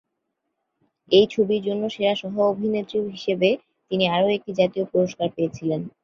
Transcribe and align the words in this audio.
এই 1.11 1.25
ছবির 1.33 1.61
জন্য 1.67 1.83
সেরা 1.89 2.13
সহ 2.21 2.33
অভিনেত্রী 2.51 2.97
হিসাবে 3.09 3.49
তিনি 3.91 4.05
আরও 4.15 4.27
একটি 4.37 4.51
জাতীয় 4.59 4.85
পুরস্কার 4.91 5.27
পেয়েছিলেন। 5.35 5.81